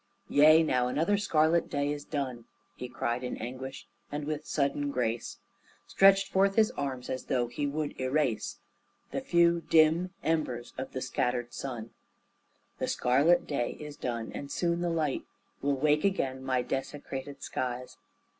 "Yea, 0.29 0.63
now 0.63 0.87
another 0.87 1.15
scarlet 1.15 1.69
day 1.69 1.91
is 1.91 2.03
done!" 2.03 2.45
He 2.75 2.89
cried 2.89 3.23
in 3.23 3.37
anguish, 3.37 3.85
and 4.11 4.25
with 4.25 4.47
sudden 4.47 4.89
grace 4.89 5.37
Stretched 5.85 6.29
forth 6.31 6.55
His 6.55 6.71
arms, 6.71 7.07
as 7.07 7.25
though 7.25 7.45
He 7.45 7.67
would 7.67 8.01
erase 8.01 8.57
The 9.11 9.21
few, 9.21 9.61
dim 9.69 10.11
embers 10.23 10.73
of 10.75 10.93
the 10.93 11.01
scattered 11.01 11.53
sun. 11.53 11.91
"The 12.79 12.87
scarlet 12.87 13.45
day 13.45 13.73
is 13.79 13.95
done, 13.95 14.31
and 14.33 14.51
soon 14.51 14.81
the 14.81 14.89
light 14.89 15.21
Will 15.61 15.75
wake 15.75 16.03
again 16.03 16.43
my 16.43 16.63
desecrated 16.63 17.43
skies. 17.43 17.97